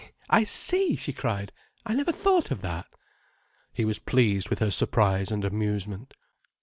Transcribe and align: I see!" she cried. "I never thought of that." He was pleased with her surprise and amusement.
I 0.31 0.45
see!" 0.45 0.95
she 0.95 1.13
cried. 1.13 1.53
"I 1.85 1.93
never 1.93 2.11
thought 2.11 2.49
of 2.49 2.61
that." 2.61 2.87
He 3.71 3.85
was 3.85 3.99
pleased 3.99 4.49
with 4.49 4.57
her 4.57 4.71
surprise 4.71 5.29
and 5.29 5.45
amusement. 5.45 6.15